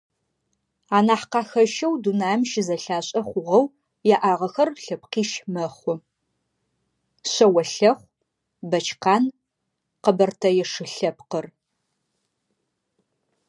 [0.97, 3.65] Анахь къахэщэу, дунаим щызэлъашӏэ хъугъэу
[4.15, 5.97] яӏагъэхэр лъэпкъищ мэхъу:
[7.31, 7.95] шъэолъэхъу,
[8.69, 9.23] бэчкъан,
[10.03, 11.45] къэбэртэе шы лъэпкъыр.